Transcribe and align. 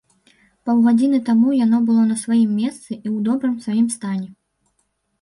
Паўгадзіны 0.69 1.19
таму 1.27 1.53
яно 1.59 1.83
было 1.91 2.07
на 2.09 2.15
сваім 2.23 2.57
месцы 2.65 2.91
і 2.99 3.05
ў 3.15 3.17
добрым 3.31 3.55
сваім 3.71 3.87
стане. 4.01 4.29